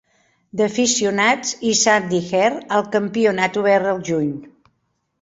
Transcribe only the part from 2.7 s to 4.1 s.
al campionat obert el